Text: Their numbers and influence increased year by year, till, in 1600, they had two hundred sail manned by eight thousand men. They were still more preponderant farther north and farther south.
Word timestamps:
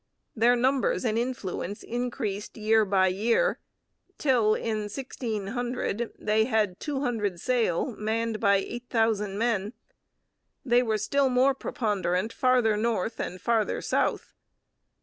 Their 0.35 0.55
numbers 0.55 1.05
and 1.05 1.15
influence 1.15 1.83
increased 1.83 2.57
year 2.57 2.85
by 2.85 3.09
year, 3.09 3.59
till, 4.17 4.55
in 4.55 4.85
1600, 4.89 6.13
they 6.17 6.45
had 6.45 6.79
two 6.79 7.01
hundred 7.01 7.39
sail 7.39 7.95
manned 7.95 8.39
by 8.39 8.55
eight 8.55 8.85
thousand 8.89 9.37
men. 9.37 9.73
They 10.65 10.81
were 10.81 10.97
still 10.97 11.29
more 11.29 11.53
preponderant 11.53 12.33
farther 12.33 12.75
north 12.75 13.19
and 13.19 13.39
farther 13.39 13.79
south. 13.79 14.33